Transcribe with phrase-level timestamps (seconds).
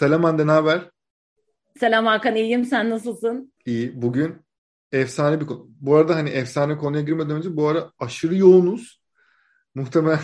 [0.00, 0.90] Selam Hande, ne haber?
[1.80, 2.64] Selam Hakan, iyiyim.
[2.64, 3.52] Sen nasılsın?
[3.66, 4.02] İyi.
[4.02, 4.36] Bugün
[4.92, 5.68] efsane bir konu.
[5.80, 9.02] Bu arada hani efsane konuya girmeden önce bu ara aşırı yoğunuz.
[9.74, 10.20] Muhtemelen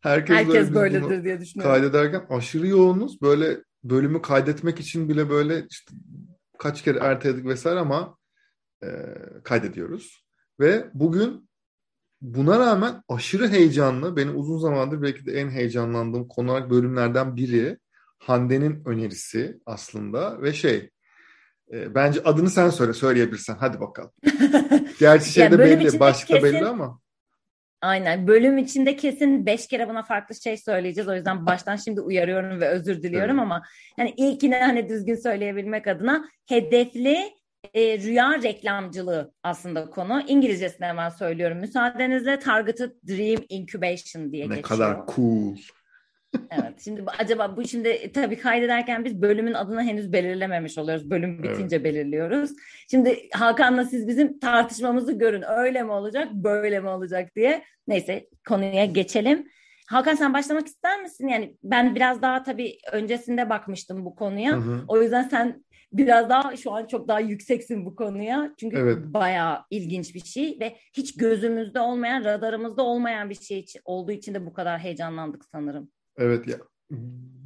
[0.00, 1.74] herkes, Herkes böyle böyledir diye düşünüyorum.
[1.74, 3.22] kaydederken aşırı yoğunuz.
[3.22, 5.94] Böyle bölümü kaydetmek için bile böyle işte
[6.58, 8.16] kaç kere erteledik vesaire ama
[8.82, 8.88] e,
[9.44, 10.24] kaydediyoruz.
[10.60, 11.48] Ve bugün
[12.20, 17.78] buna rağmen aşırı heyecanlı, benim uzun zamandır belki de en heyecanlandığım konu olarak bölümlerden biri
[18.18, 20.90] Hande'nin önerisi aslında ve şey
[21.72, 24.12] e, bence adını sen söyle söyleyebilirsen hadi bakalım.
[25.00, 27.00] Gerçi şeyde Ya bölüm belli başlıkta belli kesin- ama
[27.82, 28.26] Aynen.
[28.26, 31.08] Bölüm içinde kesin beş kere buna farklı şey söyleyeceğiz.
[31.08, 33.42] O yüzden baştan şimdi uyarıyorum ve özür diliyorum Evet.
[33.42, 33.62] ama
[33.96, 37.16] hani ilkini hani düzgün söyleyebilmek adına hedefli
[37.74, 40.22] e, rüya reklamcılığı aslında konu.
[40.28, 41.58] İngilizcesini hemen söylüyorum.
[41.58, 44.62] Müsaadenizle Targeted Dream Incubation diye ne geçiyor.
[44.62, 45.56] kadar cool.
[46.50, 46.80] Evet.
[46.84, 51.10] Şimdi acaba bu şimdi e, tabii kaydederken biz bölümün adını henüz belirlememiş oluyoruz.
[51.10, 52.50] Bölüm bitince belirliyoruz.
[52.90, 55.44] Şimdi Hakan'la siz bizim tartışmamızı görün.
[55.48, 57.64] Öyle mi olacak, böyle mi olacak diye.
[57.88, 59.48] Neyse konuya geçelim.
[59.88, 61.28] Hakan sen başlamak ister misin?
[61.28, 64.52] Yani ben biraz daha tabii öncesinde bakmıştım bu konuya.
[64.52, 64.84] Hı hı.
[64.88, 68.54] O yüzden sen biraz daha şu an çok daha yükseksin bu konuya.
[68.56, 68.98] Çünkü Evet.
[68.98, 74.46] bayağı ilginç bir şey ve hiç gözümüzde olmayan, radarımızda olmayan bir şey olduğu için de
[74.46, 75.90] bu kadar heyecanlandık sanırım.
[76.18, 76.58] Evet ya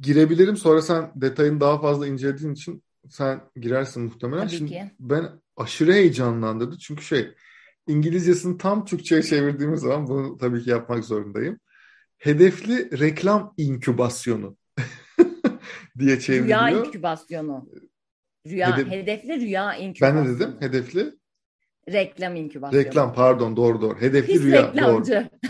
[0.01, 4.41] girebilirim sonra sen detayını daha fazla incelediğin için sen girersin muhtemelen.
[4.47, 4.91] Tabii Şimdi ki.
[4.99, 7.27] ben aşırı heyecanlandırdı çünkü şey
[7.87, 11.59] İngilizcesini tam Türkçe'ye çevirdiğimiz zaman bunu tabii ki yapmak zorundayım.
[12.17, 14.57] Hedefli reklam inkübasyonu
[15.99, 16.87] diye Rüya çevriliyor.
[16.87, 17.69] inkübasyonu.
[18.47, 20.25] Rüya, Hedef- hedefli rüya Ben inkübasyonu.
[20.25, 20.55] ne dedim?
[20.59, 21.13] Hedefli
[21.91, 22.85] Reklam inkübasyonu.
[22.85, 24.01] reklam pardon doğru doğru.
[24.01, 24.73] Hedefli Pis rüya doğru.
[24.73, 25.29] reklamcı.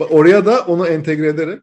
[0.00, 1.62] Bak Oraya da onu entegre ederek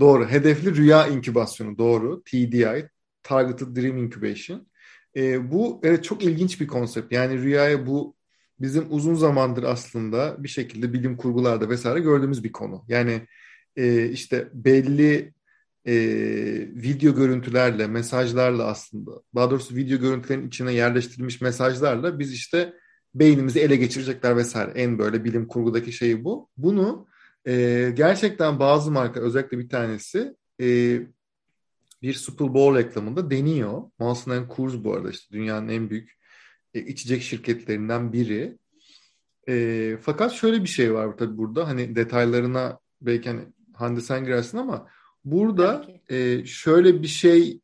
[0.00, 0.28] doğru.
[0.28, 2.22] Hedefli rüya inkübasyonu doğru.
[2.24, 2.88] TDI.
[3.22, 4.68] Targeted Dream Incubation.
[5.16, 7.12] Ee, bu evet çok ilginç bir konsept.
[7.12, 8.16] Yani rüyaya bu
[8.60, 12.84] bizim uzun zamandır aslında bir şekilde bilim kurgularda vesaire gördüğümüz bir konu.
[12.88, 13.26] Yani
[13.76, 15.34] e, işte belli
[15.86, 15.94] e,
[16.74, 22.72] video görüntülerle, mesajlarla aslında daha doğrusu video görüntülerin içine yerleştirilmiş mesajlarla biz işte
[23.14, 24.70] beynimizi ele geçirecekler vesaire.
[24.74, 26.48] En böyle bilim kurgudaki şey bu.
[26.56, 27.08] Bunu
[27.46, 31.00] e, gerçekten bazı marka özellikle bir tanesi e,
[32.02, 33.82] bir Super Bowl reklamında deniyor.
[33.98, 36.18] Molson Coors bu arada işte dünyanın en büyük
[36.74, 38.58] e, içecek şirketlerinden biri.
[39.48, 43.42] E, fakat şöyle bir şey var tabii burada hani detaylarına belki hani
[43.74, 44.88] Hande sen girersin ama
[45.24, 47.60] burada e, şöyle bir şey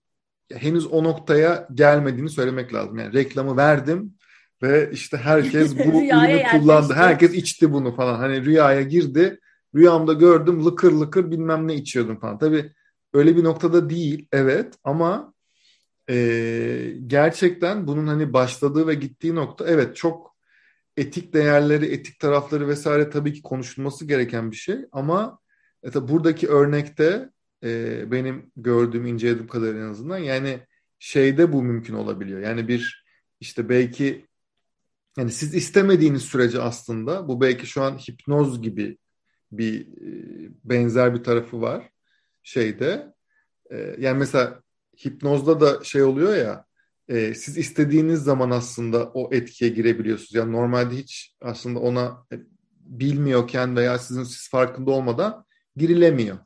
[0.53, 2.99] henüz o noktaya gelmediğini söylemek lazım.
[2.99, 4.15] Yani reklamı verdim
[4.63, 6.95] ve işte herkes bu ürünü kullandı.
[6.95, 8.19] Herkes içti bunu falan.
[8.19, 9.41] Hani rüyaya girdi.
[9.75, 12.39] Rüyamda gördüm lıkır lıkır bilmem ne içiyordum falan.
[12.39, 12.73] Tabii
[13.13, 15.35] öyle bir noktada değil evet ama
[16.11, 20.37] e, gerçekten bunun hani başladığı ve gittiği nokta evet çok
[20.97, 25.39] etik değerleri, etik tarafları vesaire tabii ki konuşulması gereken bir şey ama
[25.85, 27.31] e, buradaki örnekte
[27.65, 30.61] e, benim gördüğüm, incelediğim kadarıyla en azından yani
[30.99, 32.41] şeyde bu mümkün olabiliyor.
[32.41, 33.05] Yani bir
[33.41, 34.27] işte belki
[35.19, 38.99] yani siz istemediğiniz sürece aslında bu belki şu an hipnoz gibi
[39.59, 41.91] bir e, benzer bir tarafı var
[42.43, 43.15] şeyde.
[43.71, 44.63] E, yani mesela
[45.05, 46.65] hipnozda da şey oluyor ya
[47.09, 50.35] e, siz istediğiniz zaman aslında o etkiye girebiliyorsunuz.
[50.35, 52.37] Yani normalde hiç aslında ona e,
[52.81, 55.45] bilmiyorken veya sizin siz farkında olmadan
[55.77, 56.39] girilemiyor.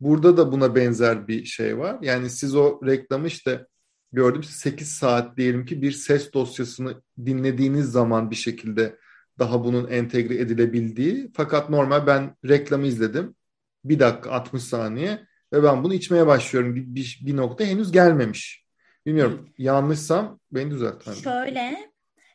[0.00, 1.98] Burada da buna benzer bir şey var.
[2.02, 3.66] Yani siz o reklamı işte
[4.12, 8.98] gördüm 8 saat diyelim ki bir ses dosyasını dinlediğiniz zaman bir şekilde
[9.38, 11.30] daha bunun entegre edilebildiği.
[11.34, 13.34] Fakat normal ben reklamı izledim.
[13.84, 16.74] Bir dakika 60 saniye ve ben bunu içmeye başlıyorum.
[16.76, 18.66] Bir, bir, bir nokta henüz gelmemiş.
[19.06, 21.22] Bilmiyorum yanlışsam beni düzelt.
[21.22, 21.90] Şöyle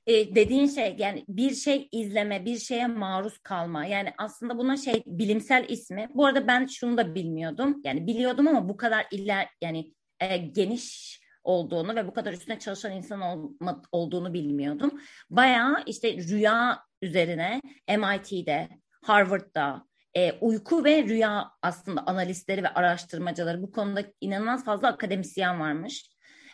[0.08, 3.86] e, dediğin şey yani bir şey izleme, bir şeye maruz kalma.
[3.86, 6.10] Yani aslında buna şey bilimsel ismi.
[6.14, 7.82] Bu arada ben şunu da bilmiyordum.
[7.84, 12.92] Yani biliyordum ama bu kadar iler yani e, geniş olduğunu ve bu kadar üstüne çalışan
[12.92, 15.02] insan olma, olduğunu bilmiyordum.
[15.30, 18.70] Bayağı işte rüya üzerine MIT'de,
[19.04, 19.86] Harvard'da
[20.18, 26.12] e, uyku ve rüya aslında analistleri ve araştırmacıları bu konuda inanılmaz fazla akademisyen varmış.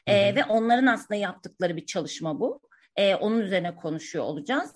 [0.07, 2.61] E, ve onların aslında yaptıkları bir çalışma bu.
[2.95, 4.73] E, onun üzerine konuşuyor olacağız.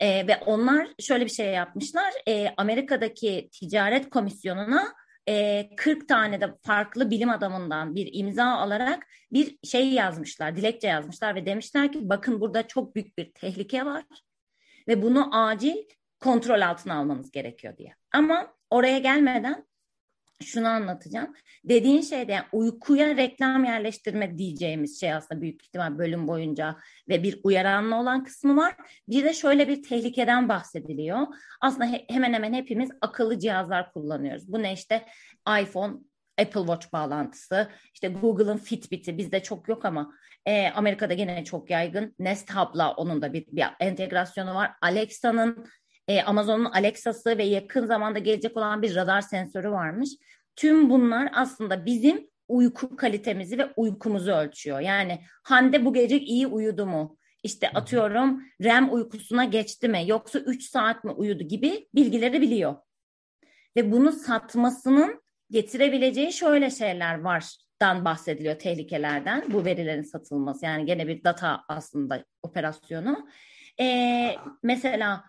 [0.00, 2.12] E, ve onlar şöyle bir şey yapmışlar.
[2.28, 4.94] E, Amerika'daki ticaret komisyonuna
[5.28, 11.34] e, 40 tane de farklı bilim adamından bir imza alarak bir şey yazmışlar, dilekçe yazmışlar
[11.34, 14.04] ve demişler ki bakın burada çok büyük bir tehlike var
[14.88, 15.76] ve bunu acil
[16.20, 17.94] kontrol altına almanız gerekiyor diye.
[18.12, 19.66] Ama oraya gelmeden
[20.42, 21.34] şunu anlatacağım.
[21.64, 26.76] Dediğin şeyde yani uykuya reklam yerleştirme diyeceğimiz şey aslında büyük ihtimal bölüm boyunca
[27.08, 28.74] ve bir uyaranlı olan kısmı var.
[29.08, 31.26] Bir de şöyle bir tehlikeden bahsediliyor.
[31.60, 34.52] Aslında he, hemen hemen hepimiz akıllı cihazlar kullanıyoruz.
[34.52, 35.06] Bu ne işte
[35.62, 35.94] iPhone,
[36.38, 40.12] Apple Watch bağlantısı, işte Google'ın Fitbit'i bizde çok yok ama
[40.46, 42.14] e, Amerika'da gene çok yaygın.
[42.18, 44.72] Nest Hub'la onun da bir, bir entegrasyonu var.
[44.82, 45.66] Alexa'nın
[46.08, 50.10] e, Amazon'un Alexa'sı ve yakın zamanda gelecek olan bir radar sensörü varmış.
[50.56, 54.80] Tüm bunlar aslında bizim uyku kalitemizi ve uykumuzu ölçüyor.
[54.80, 57.18] Yani Hande bu gece iyi uyudu mu?
[57.42, 60.02] İşte atıyorum REM uykusuna geçti mi?
[60.06, 62.76] Yoksa 3 saat mi uyudu gibi bilgileri biliyor.
[63.76, 71.08] Ve bunu satmasının getirebileceği şöyle şeyler var dan bahsediliyor tehlikelerden bu verilerin satılması yani gene
[71.08, 73.28] bir data aslında operasyonu.
[73.80, 75.24] Ee, mesela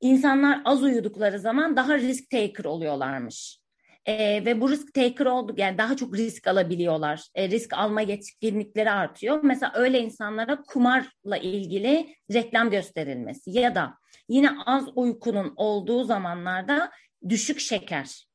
[0.00, 3.58] insanlar az uyudukları zaman daha risk taker oluyorlarmış.
[4.06, 7.28] E, ve bu risk taker olduk yani daha çok risk alabiliyorlar.
[7.34, 9.40] E, risk alma yetkinlikleri artıyor.
[9.42, 13.94] Mesela öyle insanlara kumarla ilgili reklam gösterilmesi ya da
[14.28, 16.90] yine az uykunun olduğu zamanlarda
[17.28, 18.27] düşük şeker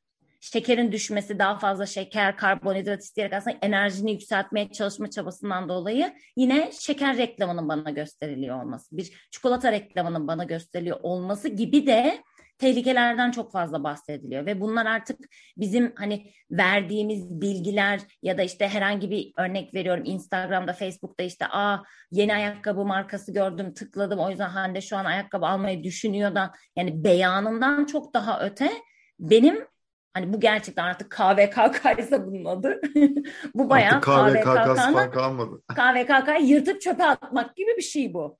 [0.43, 7.17] şekerin düşmesi, daha fazla şeker, karbonhidrat isteyerek aslında enerjini yükseltmeye çalışma çabasından dolayı yine şeker
[7.17, 12.23] reklamının bana gösteriliyor olması, bir çikolata reklamının bana gösteriliyor olması gibi de
[12.57, 14.45] tehlikelerden çok fazla bahsediliyor.
[14.45, 15.19] Ve bunlar artık
[15.57, 21.83] bizim hani verdiğimiz bilgiler ya da işte herhangi bir örnek veriyorum Instagram'da Facebook'ta işte aa
[22.11, 26.51] yeni ayakkabı markası gördüm tıkladım o yüzden Hande şu an ayakkabı almayı düşünüyor da.
[26.75, 28.71] Yani beyanından çok daha öte
[29.19, 29.72] benim
[30.13, 32.81] Hani bu gerçekten artık KVKK ise bunun adı.
[33.56, 35.62] bu bayağı KVKK'nın almadı.
[35.68, 38.38] KVKK'yı yırtıp çöpe atmak gibi bir şey bu.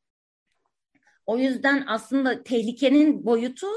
[1.26, 3.68] O yüzden aslında tehlikenin boyutu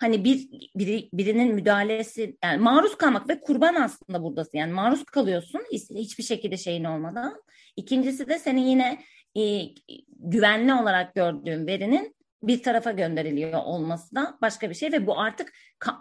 [0.00, 4.58] hani bir biri, birinin müdahalesi yani maruz kalmak ve kurban aslında buradasın.
[4.58, 7.42] Yani maruz kalıyorsun hiçbir şekilde şeyin olmadan.
[7.76, 9.02] İkincisi de senin yine
[9.36, 9.62] e,
[10.08, 15.52] güvenli olarak gördüğün verinin bir tarafa gönderiliyor olması da başka bir şey ve bu artık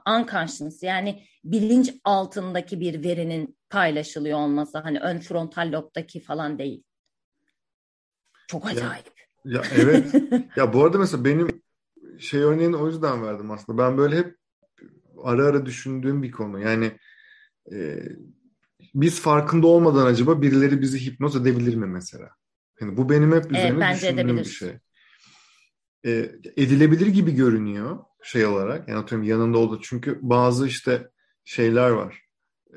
[0.09, 6.83] unconscious yani bilinç altındaki bir verinin paylaşılıyor olması hani ön frontal lobdaki falan değil.
[8.47, 9.05] Çok acayip.
[9.45, 10.13] Ya, ya evet.
[10.55, 11.61] ya bu arada mesela benim
[12.19, 13.77] şey örneğini o yüzden verdim aslında.
[13.77, 14.37] Ben böyle hep
[15.23, 16.59] ara ara düşündüğüm bir konu.
[16.59, 16.91] Yani
[17.71, 17.99] e,
[18.95, 22.29] biz farkında olmadan acaba birileri bizi hipnoz edebilir mi mesela?
[22.81, 24.45] Yani bu benim hep üzerine evet, düşündüğüm edebilir.
[24.45, 24.79] bir şey
[26.05, 26.11] e,
[26.57, 28.87] edilebilir gibi görünüyor şey olarak.
[28.87, 29.79] Yani atıyorum yanında oldu.
[29.83, 31.09] Çünkü bazı işte
[31.45, 32.21] şeyler var.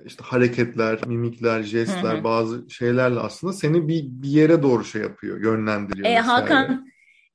[0.05, 2.25] İşte hareketler, mimikler, jestler, hı hı.
[2.25, 6.07] bazı şeylerle aslında seni bir, bir yere doğru şey yapıyor, yönlendiriyor.
[6.07, 6.89] E, Hakan,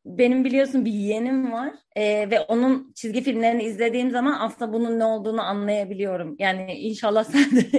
[0.06, 5.04] benim biliyorsun bir yeğenim var e, ve onun çizgi filmlerini izlediğim zaman aslında bunun ne
[5.04, 6.36] olduğunu anlayabiliyorum.
[6.40, 7.72] Yani inşallah sen de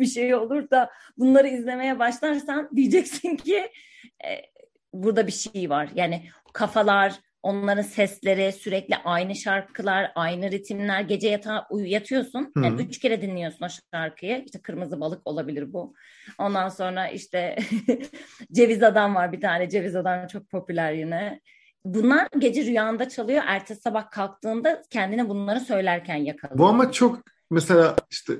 [0.00, 3.70] bir şey olur da bunları izlemeye başlarsan diyeceksin ki
[4.24, 4.28] e,
[4.92, 5.88] burada bir şey var.
[5.94, 6.22] Yani
[6.52, 7.14] kafalar,
[7.46, 11.00] Onların sesleri sürekli aynı şarkılar, aynı ritimler.
[11.00, 12.52] Gece yatağa yatıyorsun.
[12.56, 14.42] Yani üç kere dinliyorsun o şarkıyı.
[14.44, 15.94] İşte Kırmızı Balık olabilir bu.
[16.38, 17.56] Ondan sonra işte
[18.52, 19.70] Ceviz Adam var bir tane.
[19.70, 21.40] Ceviz Adam çok popüler yine.
[21.84, 23.42] Bunlar gece rüyanda çalıyor.
[23.46, 26.58] Ertesi sabah kalktığında kendine bunları söylerken yakalıyor.
[26.58, 28.32] Bu ama çok mesela işte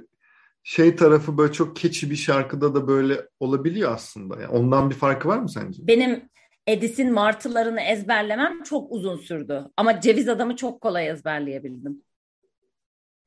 [0.62, 4.40] şey tarafı böyle çok keçi bir şarkıda da böyle olabiliyor aslında.
[4.40, 5.86] Yani ondan bir farkı var mı sence?
[5.86, 6.28] Benim
[6.66, 9.64] Edis'in martılarını ezberlemem çok uzun sürdü.
[9.76, 12.02] Ama ceviz adamı çok kolay ezberleyebildim.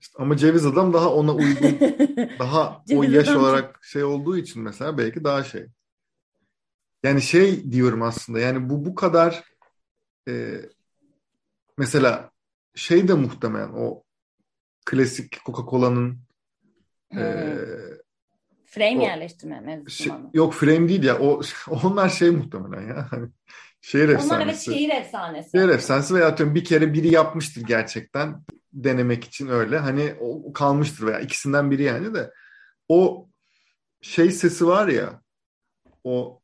[0.01, 1.79] İşte ama ceviz adam daha ona uygun,
[2.39, 3.83] daha o yaş olarak çok...
[3.83, 5.67] şey olduğu için mesela belki daha şey.
[7.03, 9.43] Yani şey diyorum aslında yani bu bu kadar
[10.27, 10.61] e,
[11.77, 12.31] mesela
[12.75, 14.03] şey de muhtemelen o
[14.85, 16.19] klasik Coca-Cola'nın
[17.15, 17.55] e,
[18.69, 21.19] Frame o, yerleştirme mevzusu şey, Yok frame değil ya.
[21.19, 21.41] O
[21.83, 23.07] onlar şey muhtemelen ya.
[23.11, 23.29] Hani
[23.81, 24.33] şehir efsanesi.
[24.33, 25.51] Onlar evet şehir efsanesi.
[25.51, 29.77] Şehir efsanesi veya atıyorum bir kere biri yapmıştır gerçekten denemek için öyle.
[29.77, 32.31] Hani o kalmıştır veya ikisinden biri yani de
[32.89, 33.29] o
[34.01, 35.21] şey sesi var ya
[36.03, 36.41] o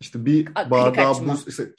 [0.00, 1.72] işte bir A, bardağı buz işte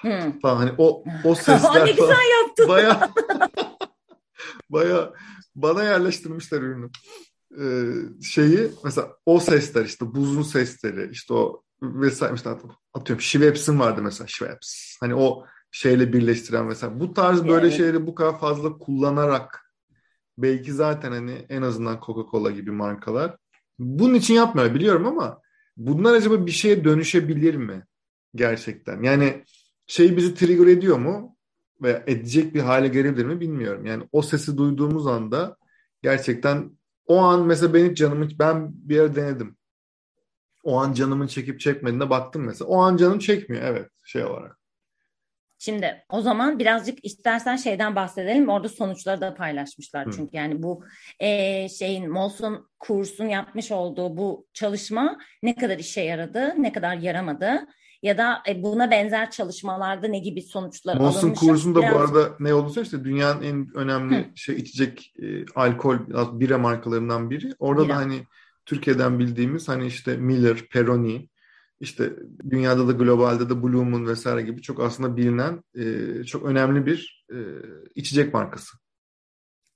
[0.00, 0.40] hmm.
[0.40, 2.68] falan hani o o sesler ne güzel yaptın.
[2.68, 3.10] Baya
[4.70, 5.12] baya
[5.54, 6.90] bana yerleştirmişler ürünü
[7.60, 7.64] e,
[8.22, 12.50] şeyi mesela o sesler işte buzun sesleri işte o vesaire işte
[12.94, 14.96] atıyorum Schweppes'in vardı mesela Schweppes.
[15.00, 17.76] Hani o şeyle birleştiren mesela bu tarz böyle evet.
[17.76, 19.74] şeyleri bu kadar fazla kullanarak
[20.38, 23.36] belki zaten hani en azından Coca-Cola gibi markalar
[23.78, 25.40] bunun için yapmıyor biliyorum ama
[25.76, 27.84] bunlar acaba bir şeye dönüşebilir mi
[28.34, 29.02] gerçekten?
[29.02, 29.44] Yani
[29.86, 31.36] şey bizi trigger ediyor mu
[31.82, 33.86] veya edecek bir hale gelebilir mi bilmiyorum.
[33.86, 35.56] Yani o sesi duyduğumuz anda
[36.02, 36.70] gerçekten
[37.12, 39.56] o an mesela benim canımı ben bir yere denedim.
[40.64, 42.68] O an canımın çekip çekmediğine baktım mesela.
[42.68, 44.58] O an canım çekmiyor evet şey olarak.
[45.58, 48.48] Şimdi o zaman birazcık istersen şeyden bahsedelim.
[48.48, 50.06] Orada sonuçları da paylaşmışlar.
[50.06, 50.10] Hı.
[50.10, 50.84] Çünkü yani bu
[51.20, 57.66] e, şeyin Molson kursun yapmış olduğu bu çalışma ne kadar işe yaradı, ne kadar yaramadı
[58.02, 61.42] ya da e, buna benzer çalışmalarda ne gibi sonuçlar Molson alınmış.
[61.42, 61.94] Molson kursun da Biraz...
[61.94, 64.36] bu arada ne olduğunu işte dünyanın en önemli Hı.
[64.36, 65.98] şey içecek e, alkol
[66.40, 67.54] bira markalarından biri.
[67.58, 67.94] Orada bira.
[67.94, 68.26] da hani
[68.66, 71.28] Türkiye'den bildiğimiz hani işte Miller, Peroni,
[71.80, 72.12] işte
[72.50, 77.26] dünyada da globalde de Blue Moon vesaire gibi çok aslında bilinen e, çok önemli bir
[77.32, 77.38] e,
[77.94, 78.81] içecek markası.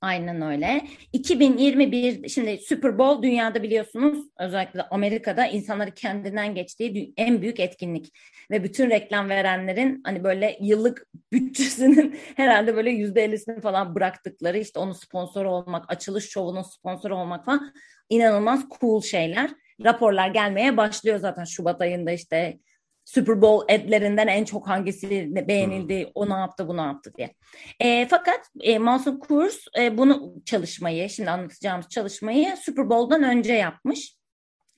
[0.01, 0.87] Aynen öyle.
[1.13, 8.13] 2021 şimdi Super Bowl dünyada biliyorsunuz özellikle Amerika'da insanları kendinden geçtiği en büyük etkinlik
[8.51, 14.79] ve bütün reklam verenlerin hani böyle yıllık bütçesinin herhalde böyle yüzde ellisini falan bıraktıkları işte
[14.79, 17.73] onun sponsoru olmak, açılış şovunun sponsoru olmak falan
[18.09, 19.51] inanılmaz cool şeyler.
[19.85, 22.59] Raporlar gelmeye başlıyor zaten Şubat ayında işte
[23.07, 26.11] Super Bowl adlerinden en çok hangisi beğenildi, hmm.
[26.15, 27.35] o ne yaptı, bu ne yaptı diye.
[27.81, 34.17] E, fakat e, Mansun Kurs e, bunu çalışmayı, şimdi anlatacağımız çalışmayı Super Bowl'dan önce yapmış.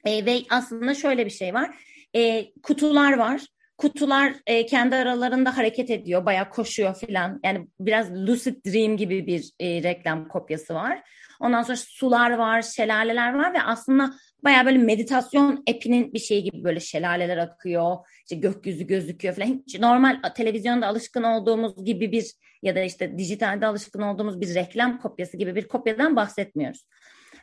[0.05, 1.77] E, ve aslında şöyle bir şey var.
[2.17, 3.47] E, kutular var.
[3.77, 7.41] Kutular e, kendi aralarında hareket ediyor, bayağı koşuyor filan.
[7.45, 11.03] Yani biraz Lucid Dream gibi bir e, reklam kopyası var.
[11.41, 14.15] Ondan sonra sular var, şelaleler var ve aslında
[14.45, 17.97] Baya böyle meditasyon app'inin bir şeyi gibi böyle şelaleler akıyor.
[18.23, 19.63] işte gökyüzü gözüküyor falan.
[19.67, 25.01] Hiç normal televizyonda alışkın olduğumuz gibi bir ya da işte dijitalde alışkın olduğumuz bir reklam
[25.01, 26.85] kopyası gibi bir kopyadan bahsetmiyoruz.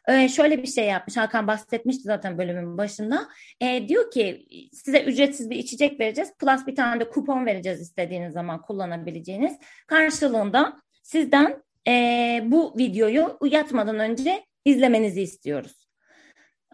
[0.08, 1.18] Ee, şöyle bir şey yapmış.
[1.18, 3.28] Hakan bahsetmişti zaten bölümün başında.
[3.62, 6.32] Ee, diyor ki size ücretsiz bir içecek vereceğiz.
[6.40, 9.58] Plus bir tane de kupon vereceğiz istediğiniz zaman kullanabileceğiniz.
[9.88, 15.85] Karşılığında sizden e, bu videoyu yatmadan önce izlemenizi istiyoruz.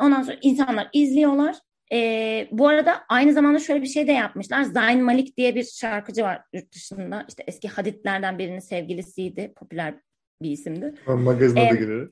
[0.02, 1.56] Ondan sonra insanlar izliyorlar.
[1.94, 4.64] Ee, bu arada aynı zamanda şöyle bir şey de yapmışlar.
[4.64, 7.26] Zayn Malik diye bir şarkıcı var yurt dışında.
[7.30, 9.54] İşte eski Haditlerden birinin sevgilisiydi.
[9.56, 9.94] Popüler
[10.42, 10.94] bir isimdi.
[11.08, 12.12] Magazine ee, de girerim.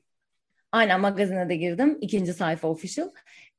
[0.72, 1.98] Aynen magazine de girdim.
[2.00, 3.08] İkinci sayfa official.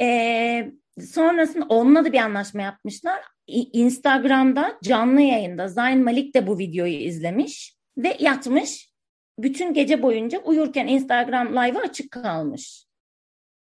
[0.01, 0.71] Ee,
[1.01, 3.21] sonrasında onunla da bir anlaşma yapmışlar.
[3.47, 8.91] Instagram'da canlı yayında Zayn Malik de bu videoyu izlemiş ve yatmış.
[9.39, 12.90] Bütün gece boyunca uyurken Instagram live'ı açık kalmış.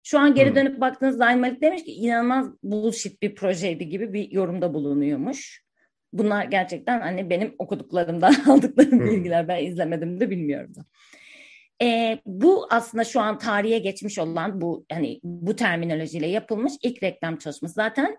[0.02, 4.30] Şu an geri dönüp baktığınız Zayn Malik demiş ki inanılmaz bullshit bir projeydi gibi bir
[4.30, 5.64] yorumda bulunuyormuş.
[6.12, 9.49] Bunlar gerçekten hani benim okuduklarımdan aldıklarım bilgiler.
[9.49, 10.85] Ben izlemedim de bilmiyorum da.
[11.83, 17.37] E, bu aslında şu an tarihe geçmiş olan bu hani bu terminolojiyle yapılmış ilk reklam
[17.37, 17.75] çalışması.
[17.75, 18.16] Zaten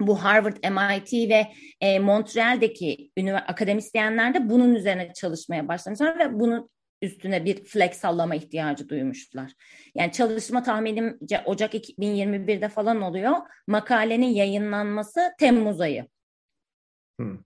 [0.00, 1.46] bu Harvard, MIT ve
[1.80, 3.10] e, Montreal'deki
[3.46, 6.68] akademisyenler de bunun üzerine çalışmaya başlamışlar ve bunu
[7.02, 9.52] üstüne bir flex sallama ihtiyacı duymuşlar.
[9.94, 13.36] Yani çalışma tahminimce Ocak 2021'de falan oluyor.
[13.66, 16.06] Makalenin yayınlanması Temmuz ayı.
[17.18, 17.38] Hmm.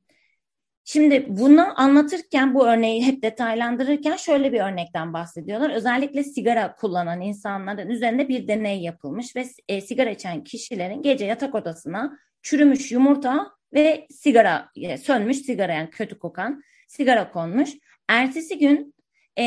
[0.85, 5.71] Şimdi bunu anlatırken bu örneği hep detaylandırırken şöyle bir örnekten bahsediyorlar.
[5.71, 11.55] Özellikle sigara kullanan insanların üzerinde bir deney yapılmış ve e, sigara içen kişilerin gece yatak
[11.55, 17.71] odasına çürümüş yumurta ve sigara e, sönmüş sigara yani kötü kokan sigara konmuş.
[18.09, 18.95] Ertesi gün
[19.39, 19.45] e,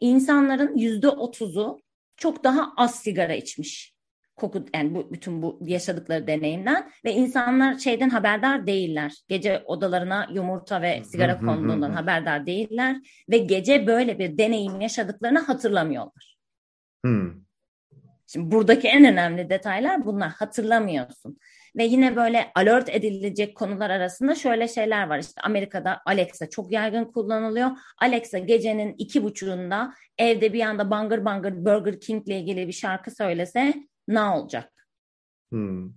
[0.00, 1.80] insanların yüzde otuzu
[2.16, 3.92] çok daha az sigara içmiş.
[4.36, 9.12] Koku yani bu bütün bu yaşadıkları deneyimden ve insanlar şeyden haberdar değiller.
[9.28, 12.96] Gece odalarına yumurta ve sigara konduğundan haberdar değiller
[13.30, 16.36] ve gece böyle bir deneyim yaşadıklarını hatırlamıyorlar.
[17.04, 17.32] Hmm.
[18.26, 21.38] Şimdi buradaki en önemli detaylar bunlar hatırlamıyorsun.
[21.76, 25.18] Ve yine böyle alert edilecek konular arasında şöyle şeyler var.
[25.18, 27.70] İşte Amerika'da Alexa çok yaygın kullanılıyor.
[27.98, 33.10] Alexa gecenin iki buçuğunda evde bir anda bangır bangır Burger King ile ilgili bir şarkı
[33.10, 33.74] söylese
[34.08, 34.86] ne olacak?
[35.50, 35.92] Hmm.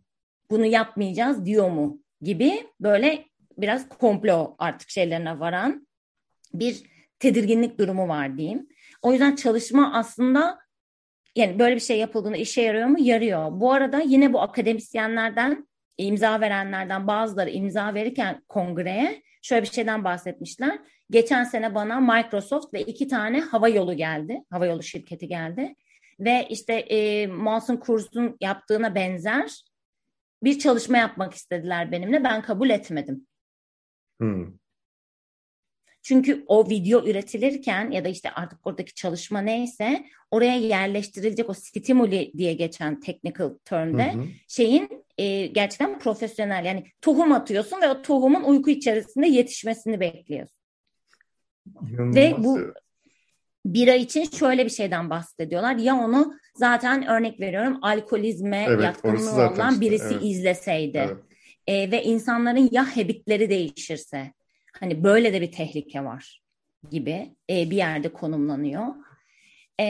[0.49, 2.01] Bunu yapmayacağız diyor mu?
[2.21, 3.25] Gibi böyle
[3.57, 5.87] biraz komplo artık şeylerine varan
[6.53, 6.83] bir
[7.19, 8.67] tedirginlik durumu var diyeyim.
[9.01, 10.64] O yüzden çalışma aslında
[11.35, 12.97] yani böyle bir şey yapıldığında işe yarıyor mu?
[12.99, 13.51] Yarıyor.
[13.51, 20.79] Bu arada yine bu akademisyenlerden imza verenlerden bazıları imza verirken kongreye şöyle bir şeyden bahsetmişler.
[21.09, 24.43] Geçen sene bana Microsoft ve iki tane hava yolu geldi.
[24.49, 25.75] Hava yolu şirketi geldi.
[26.19, 29.63] Ve işte e, Molson Kurs'un yaptığına benzer
[30.43, 32.23] bir çalışma yapmak istediler benimle.
[32.23, 33.27] Ben kabul etmedim.
[34.19, 34.47] Hmm.
[36.05, 42.31] Çünkü o video üretilirken ya da işte artık oradaki çalışma neyse oraya yerleştirilecek o stimuli
[42.37, 44.23] diye geçen technical term'de hı hı.
[44.47, 50.57] şeyin e, gerçekten profesyonel yani tohum atıyorsun ve o tohumun uyku içerisinde yetişmesini bekliyorsun.
[51.89, 52.15] İnanılmaz.
[52.15, 52.59] Ve bu
[53.65, 55.75] bira için şöyle bir şeyden bahsediyorlar.
[55.75, 60.23] Ya onu zaten örnek veriyorum alkolizme Evet, yatkınlığı olan işte, birisi evet.
[60.23, 61.17] izleseydi Evet.
[61.67, 64.31] e, ve insanların ya habitleri değişirse
[64.79, 66.41] hani böyle de bir tehlike var
[66.91, 68.85] gibi e, bir yerde konumlanıyor.
[69.79, 69.85] E,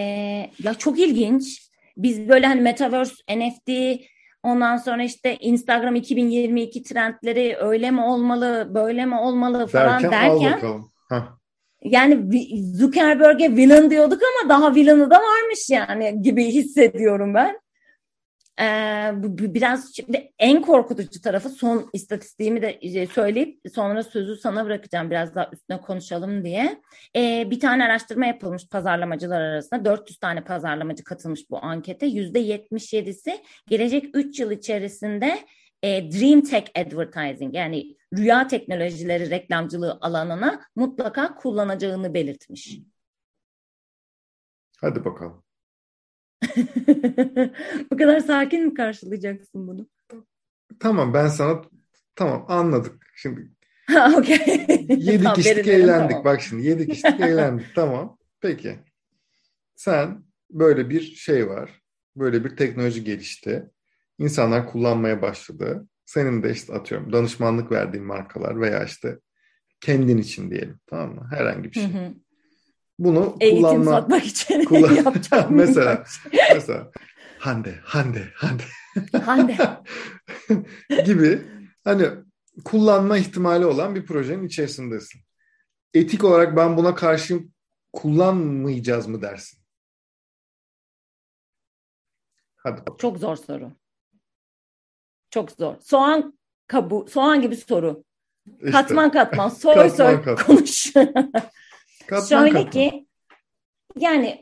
[0.63, 1.69] ya çok ilginç.
[1.97, 3.71] Biz böyle hani Metaverse, NFT
[4.43, 10.81] ondan sonra işte Instagram 2022 trendleri öyle mi olmalı, böyle mi olmalı falan Derken, derken
[11.85, 17.59] yani Zuckerberg'e villain diyorduk ama daha villain'ı da varmış yani gibi hissediyorum ben.
[19.13, 25.09] Bu biraz şimdi en korkutucu tarafı son istatistiğimi de e, söyleyip sonra sözü sana bırakacağım
[25.09, 26.81] biraz daha üstüne konuşalım diye.
[27.15, 32.07] Ee, bir tane araştırma yapılmış pazarlamacılar arasında 400 tane pazarlamacı katılmış bu ankete.
[32.07, 35.39] %77'si gelecek 3 yıl içerisinde
[35.83, 42.79] e, Dream Tech Advertising yani rüya teknolojileri reklamcılığı alanına mutlaka kullanacağını belirtmiş.
[44.81, 45.44] Hadi bakalım.
[47.91, 49.87] Bu kadar sakin mi karşılayacaksın bunu?
[50.79, 51.61] Tamam ben sana
[52.15, 53.07] tamam anladık.
[53.15, 53.51] Şimdi
[53.87, 54.37] Ha, Okey.
[54.89, 56.09] yedik Tamam, içtik eğlendik.
[56.09, 56.25] tamam.
[56.25, 57.75] Bak şimdi yedik içtik eğlendik.
[57.75, 58.17] Tamam.
[58.41, 58.79] Peki.
[59.75, 61.81] Sen böyle bir şey var.
[62.15, 63.69] Böyle bir teknoloji gelişti.
[64.19, 65.87] İnsanlar kullanmaya başladı.
[66.05, 69.19] Senin de işte atıyorum danışmanlık verdiğin markalar veya işte
[69.81, 70.79] kendin için diyelim.
[70.87, 71.27] Tamam mı?
[71.31, 71.93] Herhangi bir Hı şey.
[71.93, 72.13] hı.
[72.99, 75.47] Bunu Eğitim kullanma satmak için kullan- yapacağım.
[75.55, 76.03] mesela
[76.53, 76.91] mesela
[77.39, 78.63] Hande Hande Hande
[79.25, 79.57] Hande.
[81.05, 81.41] gibi
[81.83, 82.09] hani
[82.65, 85.21] kullanma ihtimali olan bir projenin içerisindesin.
[85.93, 87.53] Etik olarak ben buna karşıyım
[87.93, 89.59] kullanmayacağız mı dersin?
[92.55, 92.97] Hadi bakalım.
[92.97, 93.71] Çok zor soru.
[95.29, 95.75] Çok zor.
[95.81, 98.03] Soğan kabuğu, soğan gibi soru.
[98.59, 100.45] İşte, Katman katman, soy Katman soy katman.
[100.57, 100.93] konuş.
[102.07, 102.69] Katman Şöyle katman.
[102.71, 103.07] ki
[103.99, 104.41] yani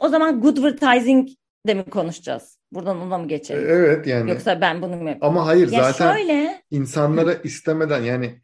[0.00, 1.28] o zaman good advertising
[1.66, 2.58] de mi konuşacağız?
[2.72, 3.64] Buradan ona mı E, geçelim?
[3.68, 5.18] Evet yani Yoksa ben bunu mu yapayım?
[5.36, 8.40] ama hayır Ya zaten şöyle insanlara istemeden yani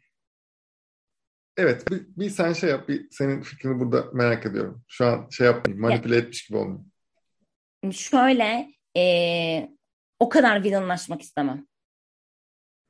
[1.57, 4.83] evet bir, bir sen şey yap bir senin fikrini burada merak ediyorum.
[4.87, 6.91] Şu an şey yapmayayım manipüle etmiş gibi olmayayım.
[7.91, 9.71] şöyle eee,
[10.19, 11.67] o kadar villainlaşmak istemem.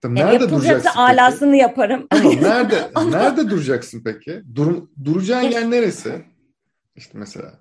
[0.02, 1.22] Tamam, Yani Nerede yapılacaksa duracaksın peki?
[1.22, 2.08] alasını yaparım.
[2.10, 4.42] Tamam, nerede nerede duracaksın peki?
[4.56, 6.26] Dur, duracağın Ya- yer neresi?
[6.96, 7.54] İşte mesela.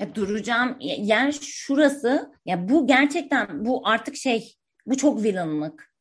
[0.00, 2.32] Ya duracağım yer şurası.
[2.46, 4.54] Ya bu gerçekten bu artık şey
[4.86, 5.94] bu çok villainlık.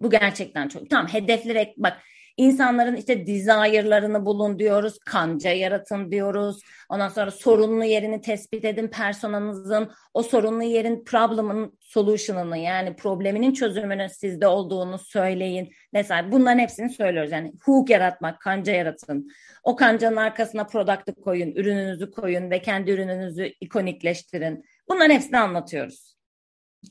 [0.00, 0.90] Bu gerçekten çok.
[0.90, 1.98] Tamam hedefleri bak
[2.36, 4.98] insanların işte desire'larını bulun diyoruz.
[4.98, 6.60] Kanca yaratın diyoruz.
[6.88, 9.90] Ondan sonra sorunlu yerini tespit edin personanızın.
[10.14, 15.72] O sorunlu yerin problem'ın solution'ını yani probleminin çözümünün sizde olduğunu söyleyin.
[15.92, 17.32] Mesela bunların hepsini söylüyoruz.
[17.32, 19.30] Yani hook yaratmak, kanca yaratın.
[19.62, 24.64] O kancanın arkasına product'ı koyun, ürününüzü koyun ve kendi ürününüzü ikonikleştirin.
[24.88, 26.14] Bunların hepsini anlatıyoruz.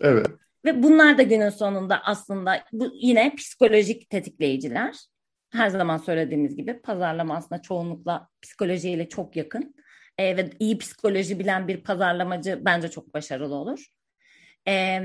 [0.02, 0.28] Evet.
[0.66, 4.96] Ve bunlar da günün sonunda aslında bu yine psikolojik tetikleyiciler.
[5.54, 9.76] Her zaman söylediğimiz gibi pazarlama aslında çoğunlukla psikolojiyle çok yakın.
[10.18, 13.88] Ee, ve iyi psikoloji bilen bir pazarlamacı bence çok başarılı olur.
[14.68, 15.02] Ee,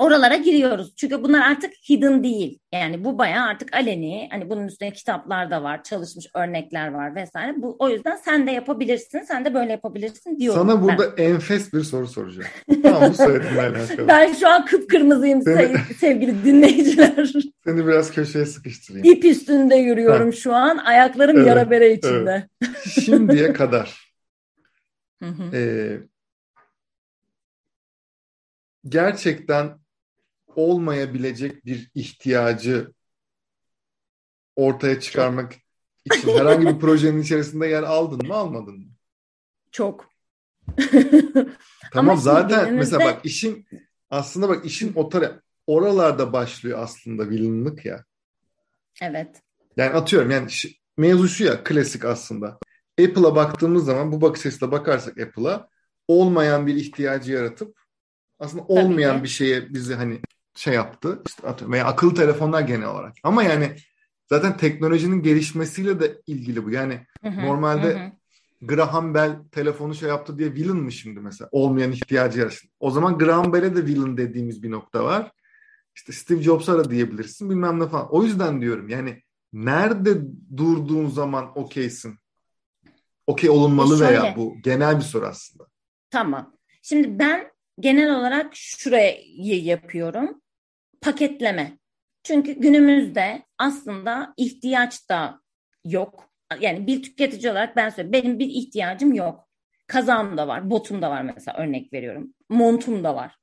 [0.00, 0.96] oralara giriyoruz.
[0.96, 2.58] Çünkü bunlar artık hidden değil.
[2.72, 4.28] Yani bu bayağı artık aleni.
[4.30, 7.54] Hani bunun üstüne kitaplar da var, çalışmış örnekler var vesaire.
[7.56, 10.60] Bu o yüzden sen de yapabilirsin, sen de böyle yapabilirsin diyorum.
[10.60, 10.82] Sana ben.
[10.82, 12.48] burada enfes bir soru soracağım.
[12.82, 14.08] Tamam bu söylediğinle alakalı.
[14.08, 17.32] Ben şu an kıpkırmızıyım Seni- sevgili dinleyiciler.
[17.64, 19.06] Seni biraz köşeye sıkıştırayım.
[19.06, 20.76] İp üstünde yürüyorum şu an.
[20.78, 22.48] Ayaklarım Evet, yara bere içinde.
[23.04, 24.14] Şimdiye kadar
[25.22, 25.56] Hı hı.
[25.56, 25.62] e,
[28.88, 29.80] gerçekten
[30.56, 32.92] olmayabilecek bir ihtiyacı
[34.56, 35.54] ortaya çıkarmak
[36.04, 38.86] için herhangi bir projenin içerisinde yer aldın mı almadın mı?
[39.72, 40.10] Çok.
[41.92, 43.66] Tamam zaten günümüzde- mesela bak işin
[44.10, 48.04] aslında bak işin o tara- oralarda başlıyor aslında villainlık ya.
[49.02, 49.42] Evet.
[49.76, 50.48] Yani atıyorum yani
[50.96, 52.58] mevzu şu ya klasik aslında.
[53.00, 55.68] Apple'a baktığımız zaman bu bakış açısıyla bakarsak Apple'a
[56.08, 57.80] olmayan bir ihtiyacı yaratıp
[58.38, 60.20] aslında olmayan bir şeye bizi hani
[60.54, 61.22] şey yaptı.
[61.26, 63.16] İşte veya akıllı telefonlar genel olarak.
[63.22, 63.76] Ama yani
[64.28, 66.70] zaten teknolojinin gelişmesiyle de ilgili bu.
[66.70, 68.12] Yani Hı hı, Normalde- hı.
[68.62, 71.48] Graham Bell telefonu şey yaptı diye villain mı şimdi mesela?
[71.52, 72.56] Olmayan ihtiyacı yarattı.
[72.80, 75.32] O zaman Graham Bell'e de villain dediğimiz bir nokta var.
[75.96, 78.08] İşte Steve Jobs'a da diyebilirsin bilmem ne falan.
[78.14, 80.20] O yüzden diyorum yani nerede
[80.56, 82.18] durduğun zaman okeysin?
[83.26, 84.10] Okey olunmalı E şöyle.
[84.22, 85.66] veya bu genel bir soru aslında.
[86.10, 86.52] Tamam.
[86.82, 90.42] Şimdi ben genel olarak şurayı yapıyorum.
[91.00, 91.78] Paketleme.
[92.22, 95.40] Çünkü günümüzde aslında ihtiyaç da
[95.84, 96.30] yok.
[96.60, 99.48] yani bir tüketici olarak ben söyleyeyim benim bir ihtiyacım yok.
[99.86, 102.34] Kazağım da var, botum da var mesela örnek veriyorum.
[102.48, 103.36] Montum da var.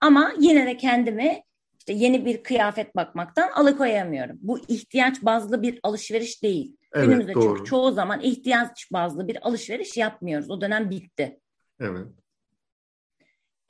[0.00, 1.42] Ama yine de kendimi
[1.78, 4.38] işte yeni bir kıyafet bakmaktan alıkoyamıyorum.
[4.40, 6.76] Bu ihtiyaç bazlı bir alışveriş değil.
[6.92, 7.56] Evet, Günümüzde doğru.
[7.56, 10.50] çünkü çoğu zaman ihtiyaç bazlı bir alışveriş yapmıyoruz.
[10.50, 11.40] O dönem bitti.
[11.80, 12.06] Evet.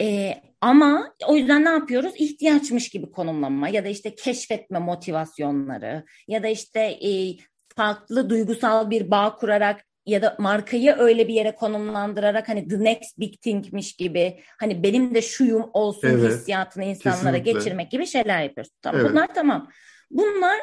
[0.01, 2.13] Ee, ama o yüzden ne yapıyoruz?
[2.17, 7.37] İhtiyaçmış gibi konumlanma ya da işte keşfetme motivasyonları ya da işte e,
[7.77, 13.19] farklı duygusal bir bağ kurarak ya da markayı öyle bir yere konumlandırarak hani the next
[13.19, 17.53] big thing'miş gibi hani benim de şuyum olsun evet, hissiyatını insanlara kesinlikle.
[17.53, 18.73] geçirmek gibi şeyler yapıyoruz.
[18.83, 19.11] Tamam evet.
[19.11, 19.69] bunlar tamam.
[20.11, 20.59] Bunlar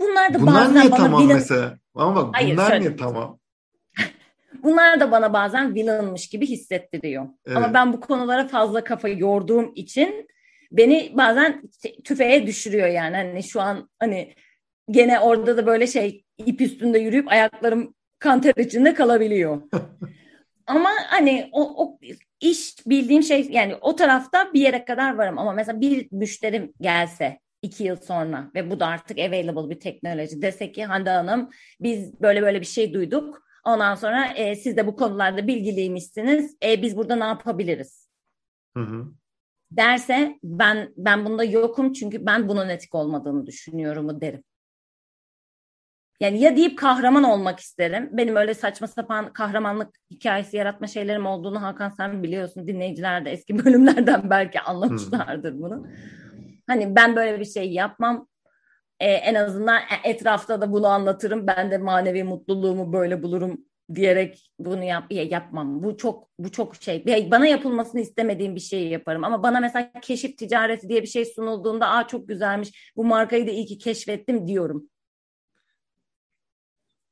[0.00, 1.36] bunlar da bunlar bazen niye bana tamam villain...
[1.36, 1.78] mesela?
[1.94, 3.37] Ama bak Hayır, bunlar şöyle, niye tamam?
[4.62, 7.26] Bunlar da bana bazen villainmış gibi hissettiriyor.
[7.46, 7.56] Evet.
[7.56, 10.28] Ama ben bu konulara fazla kafa yorduğum için
[10.72, 11.62] beni bazen
[12.04, 13.16] tüfeğe düşürüyor yani.
[13.16, 14.34] Hani şu an hani
[14.90, 19.62] gene orada da böyle şey ip üstünde yürüyüp ayaklarım kanter içinde kalabiliyor.
[20.66, 21.98] ama hani o, o
[22.40, 27.38] iş bildiğim şey yani o tarafta bir yere kadar varım ama mesela bir müşterim gelse
[27.62, 32.20] iki yıl sonra ve bu da artık available bir teknoloji dese ki Hande Hanım biz
[32.20, 36.96] böyle böyle bir şey duyduk ondan sonra e, siz de bu konularda bilgiliymişsiniz e, biz
[36.96, 38.08] burada ne yapabiliriz?
[38.76, 39.06] Hı hı.
[39.70, 44.44] Derse ben ben bunda yokum çünkü ben bunun etik olmadığını düşünüyorum derim.
[46.20, 48.10] Yani ya deyip kahraman olmak isterim.
[48.12, 52.66] Benim öyle saçma sapan kahramanlık hikayesi yaratma şeylerim olduğunu Hakan sen biliyorsun.
[52.66, 55.86] Dinleyiciler de eski bölümlerden belki anlamışlardır bunu.
[56.66, 58.28] Hani ben böyle bir şey yapmam.
[59.00, 61.46] Ee, en azından etrafta da bunu anlatırım.
[61.46, 65.82] Ben de manevi mutluluğumu böyle bulurum diyerek bunu yap yapmam.
[65.82, 67.30] Bu çok bu çok şey.
[67.30, 69.24] Bana yapılmasını istemediğim bir şeyi yaparım.
[69.24, 72.92] Ama bana mesela keşif ticareti diye bir şey sunulduğunda, "Aa çok güzelmiş.
[72.96, 74.88] Bu markayı da iyi ki keşfettim." diyorum.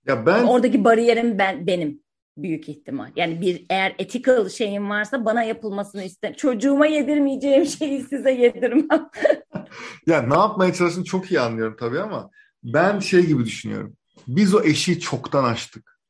[0.07, 2.06] Ya ben oradaki bariyerim ben benim
[2.37, 3.11] büyük ihtimal.
[3.17, 6.33] Yani bir eğer ethical şeyim varsa bana yapılmasını istem.
[6.33, 9.11] Çocuğuma yedirmeyeceğim şeyi size yedirmem.
[10.07, 12.31] ya ne yapmaya çalıştığını çok iyi anlıyorum tabii ama
[12.63, 13.97] ben şey gibi düşünüyorum.
[14.29, 16.01] Biz o eşiği çoktan açtık.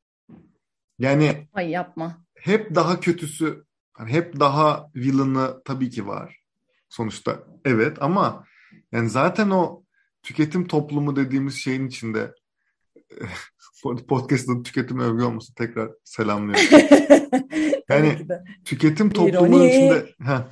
[0.99, 2.25] Yani Ay yapma.
[2.35, 6.41] Hep daha kötüsü, hani hep daha villain'ı tabii ki var.
[6.89, 8.45] Sonuçta evet ama
[8.93, 9.83] yani zaten o
[10.23, 12.33] tüketim toplumu dediğimiz şeyin içinde
[14.09, 16.65] podcast'ın tüketim övgü olması tekrar selamlıyorum.
[17.89, 18.27] yani
[18.65, 20.51] tüketim toplumunun içinde heh,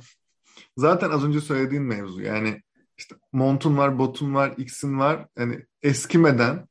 [0.77, 2.61] zaten az önce söylediğin mevzu yani
[2.97, 5.27] işte montun var, botun var, x'in var.
[5.37, 6.67] Yani eskimeden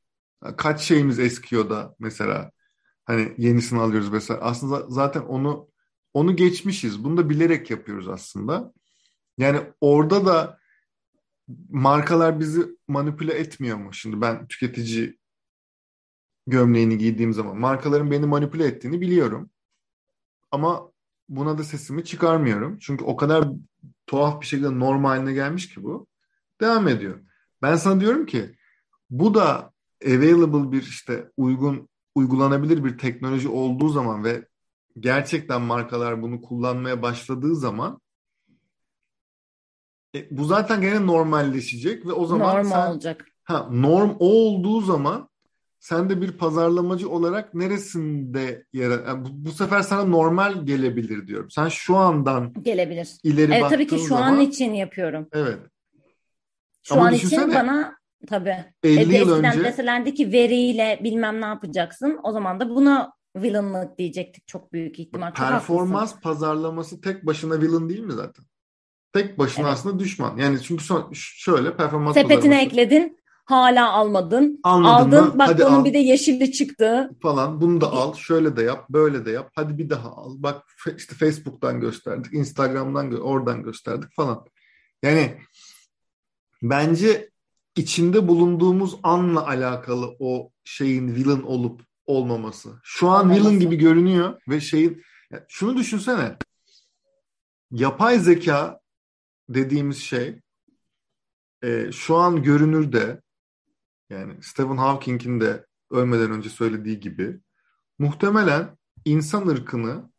[0.57, 2.51] kaç şeyimiz eskiyor da mesela
[3.05, 4.39] hani yenisini alıyoruz mesela.
[4.39, 5.69] Aslında zaten onu
[6.13, 7.03] onu geçmişiz.
[7.03, 8.73] Bunu da bilerek yapıyoruz aslında.
[9.37, 10.59] Yani orada da
[11.69, 13.93] markalar bizi manipüle etmiyor mu?
[13.93, 15.17] Şimdi ben tüketici
[16.47, 19.49] gömleğini giydiğim zaman markaların beni manipüle ettiğini biliyorum.
[20.51, 20.91] Ama
[21.29, 22.77] buna da sesimi çıkarmıyorum.
[22.79, 23.47] Çünkü o kadar
[24.07, 26.07] tuhaf bir şekilde normaline gelmiş ki bu.
[26.61, 27.19] Devam ediyor.
[27.61, 28.55] Ben sana diyorum ki
[29.09, 29.73] bu da
[30.05, 34.47] available bir işte uygun uygulanabilir bir teknoloji olduğu zaman ve
[34.99, 38.01] gerçekten markalar bunu kullanmaya başladığı zaman
[40.15, 43.25] e, bu zaten gene normalleşecek ve o zaman norm sen, olacak.
[43.43, 45.29] Ha, norm o olduğu zaman
[45.85, 51.51] sen de bir pazarlamacı olarak neresinde yer yani bu, bu sefer sana normal gelebilir diyorum.
[51.51, 53.09] Sen şu andan gelebilir.
[53.23, 55.27] İleri evet, tabii ki şu zaman, an için yapıyorum.
[55.31, 55.57] Evet.
[56.83, 57.95] Şu Ama an için bana
[58.27, 58.65] tabii.
[58.83, 62.19] 50 e, yıl önce deselerdi ki veriyle bilmem ne yapacaksın.
[62.23, 65.27] O zaman da buna villainlık diyecektik çok büyük ihtimal.
[65.33, 66.21] Çok performans haklısın.
[66.21, 68.45] pazarlaması tek başına villain değil mi zaten?
[69.13, 69.73] Tek başına evet.
[69.73, 70.37] aslında düşman.
[70.37, 72.65] Yani çünkü son, şöyle performans Sepetine pazarlaması.
[72.65, 74.59] ekledin hala almadın.
[74.63, 75.25] Almadın Aldın.
[75.33, 75.39] Mı?
[75.39, 75.85] Bak Hadi bunun al.
[75.85, 77.09] bir de yeşili çıktı.
[77.21, 77.61] Falan.
[77.61, 78.13] Bunu da al.
[78.13, 78.89] Şöyle de yap.
[78.89, 79.51] Böyle de yap.
[79.55, 80.35] Hadi bir daha al.
[80.37, 80.63] Bak
[80.97, 82.33] işte Facebook'tan gösterdik.
[82.33, 84.45] Instagram'dan oradan gösterdik falan.
[85.03, 85.37] Yani
[86.63, 87.29] bence
[87.75, 92.69] içinde bulunduğumuz anla alakalı o şeyin villain olup olmaması.
[92.83, 93.41] Şu an Olmaması.
[93.41, 96.35] villain gibi görünüyor ve şeyin yani şunu düşünsene.
[97.71, 98.79] Yapay zeka
[99.49, 100.39] dediğimiz şey
[101.63, 103.21] e, şu an görünürde
[104.09, 107.39] yani Stephen Hawking'in de ölmeden önce söylediği gibi
[107.99, 110.09] muhtemelen insan ırkını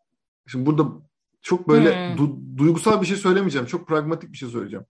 [0.46, 1.06] şimdi burada
[1.42, 2.24] çok böyle hmm.
[2.24, 3.66] du- duygusal bir şey söylemeyeceğim.
[3.66, 4.86] Çok pragmatik bir şey söyleyeceğim.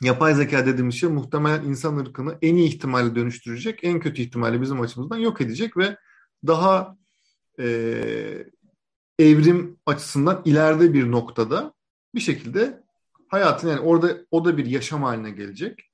[0.00, 4.80] Yapay zeka dediğimiz şey muhtemelen insan ırkını en iyi ihtimalle dönüştürecek, en kötü ihtimalle bizim
[4.80, 5.96] açımızdan yok edecek ve
[6.46, 6.96] daha
[7.58, 7.66] e,
[9.18, 11.74] evrim açısından ileride bir noktada
[12.14, 12.82] bir şekilde
[13.28, 15.90] hayatın yani orada o da bir yaşam haline gelecek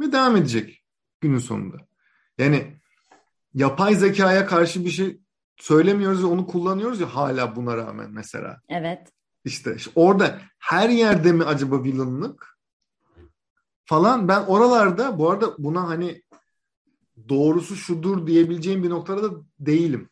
[0.00, 0.85] ve devam edecek
[1.26, 1.76] günün sonunda.
[2.38, 2.76] Yani
[3.54, 5.20] yapay zekaya karşı bir şey
[5.56, 8.60] söylemiyoruz ya onu kullanıyoruz ya hala buna rağmen mesela.
[8.68, 9.12] Evet.
[9.44, 12.58] İşte, işte orada her yerde mi acaba villainlık
[13.84, 16.22] falan ben oralarda bu arada buna hani
[17.28, 20.08] doğrusu şudur diyebileceğim bir noktada da değilim.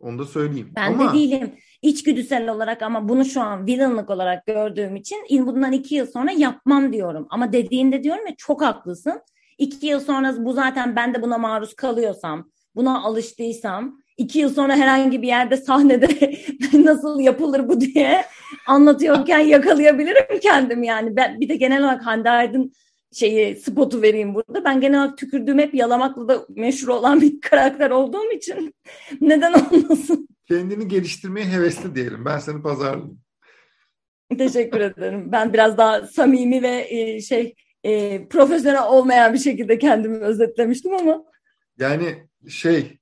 [0.00, 0.72] Onu da söyleyeyim.
[0.76, 1.12] Ben ama...
[1.12, 1.54] de değilim.
[1.82, 6.92] İçgüdüsel olarak ama bunu şu an villainlık olarak gördüğüm için bundan iki yıl sonra yapmam
[6.92, 7.26] diyorum.
[7.30, 9.20] Ama dediğinde diyorum ya çok haklısın.
[9.58, 14.76] İki yıl sonra bu zaten ben de buna maruz kalıyorsam, buna alıştıysam, iki yıl sonra
[14.76, 16.36] herhangi bir yerde sahnede
[16.74, 18.24] nasıl yapılır bu diye
[18.66, 21.16] anlatıyorken yakalayabilirim kendim yani.
[21.16, 22.72] Ben bir de genel olarak Hande Aydın
[23.12, 24.64] şeyi spotu vereyim burada.
[24.64, 28.74] Ben genel olarak tükürdüğüm hep yalamakla da meşhur olan bir karakter olduğum için
[29.20, 30.28] neden olmasın?
[30.48, 32.24] Kendini geliştirmeye hevesli diyelim.
[32.24, 33.20] Ben seni pazarlayayım.
[34.38, 35.32] Teşekkür ederim.
[35.32, 41.24] Ben biraz daha samimi ve e, şey e, profesyonel olmayan bir şekilde kendimi özetlemiştim ama.
[41.78, 42.98] Yani şey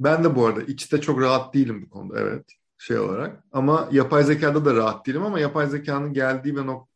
[0.00, 2.44] ben de bu arada içte çok rahat değilim bu konuda evet
[2.78, 3.44] şey olarak.
[3.52, 6.88] Ama yapay zekada da rahat değilim ama yapay zekanın geldiği ve nok-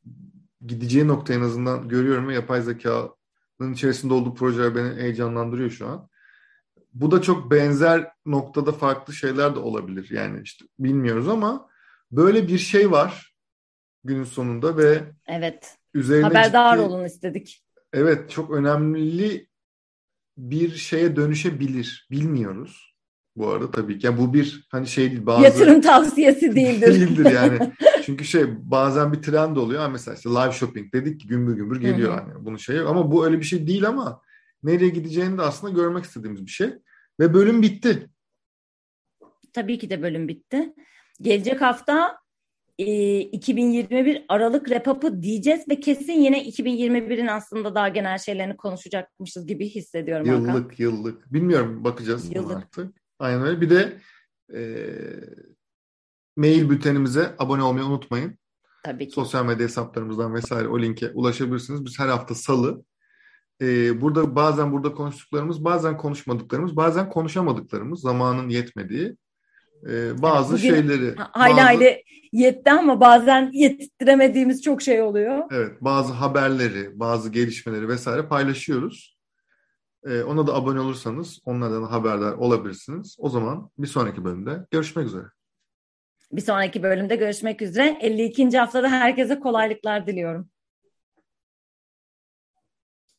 [0.66, 6.08] gideceği nokta en azından görüyorum ve yapay zekanın içerisinde olduğu projeler beni heyecanlandırıyor şu an.
[6.94, 10.10] Bu da çok benzer noktada farklı şeyler de olabilir.
[10.10, 11.68] Yani işte bilmiyoruz ama
[12.12, 13.36] böyle bir şey var
[14.04, 15.79] günün sonunda ve evet.
[15.94, 17.64] Üzerine haberdar ciddi, olun istedik.
[17.92, 19.48] Evet, çok önemli
[20.36, 22.08] bir şeye dönüşebilir.
[22.10, 22.90] Bilmiyoruz
[23.36, 24.06] bu arada tabii ki.
[24.06, 26.86] Yani bu bir hani şey değil bazı yatırım tavsiyesi değildir.
[26.86, 27.72] değildir yani.
[28.04, 29.90] Çünkü şey bazen bir trend oluyor.
[29.90, 33.38] Mesela işte live shopping dedik ki gümbür gümbür geliyor hani bunu şey ama bu öyle
[33.38, 34.22] bir şey değil ama
[34.62, 36.70] nereye gideceğini de aslında görmek istediğimiz bir şey.
[37.20, 38.10] Ve bölüm bitti.
[39.52, 40.74] Tabii ki de bölüm bitti.
[41.20, 42.18] Gelecek hafta
[42.80, 49.68] e, 2021 Aralık repapı diyeceğiz ve kesin yine 2021'in aslında daha genel şeylerini konuşacakmışız gibi
[49.68, 50.26] hissediyorum.
[50.26, 50.74] Yıllık Hakan.
[50.78, 51.32] yıllık.
[51.32, 52.56] Bilmiyorum bakacağız yıllık.
[52.56, 52.94] artık.
[53.18, 53.60] Aynen öyle.
[53.60, 53.98] Bir de
[54.54, 54.60] e,
[56.36, 58.38] mail bültenimize abone olmayı unutmayın.
[58.84, 59.14] Tabii ki.
[59.14, 61.84] Sosyal medya hesaplarımızdan vesaire o linke ulaşabilirsiniz.
[61.84, 62.84] Biz her hafta salı
[63.62, 69.16] e, burada bazen burada konuştuklarımız, bazen konuşmadıklarımız, bazen konuşamadıklarımız zamanın yetmediği
[69.88, 71.14] e, bazı evet, şeyleri.
[71.16, 75.44] Hayli bazı, hayli yetti ama bazen yettiremediğimiz çok şey oluyor.
[75.50, 79.20] Evet bazı haberleri, bazı gelişmeleri vesaire paylaşıyoruz.
[80.06, 83.16] E, ona da abone olursanız onlardan haberdar olabilirsiniz.
[83.18, 85.24] O zaman bir sonraki bölümde görüşmek üzere.
[86.32, 87.98] Bir sonraki bölümde görüşmek üzere.
[88.00, 88.58] 52.
[88.58, 90.49] haftada herkese kolaylıklar diliyorum.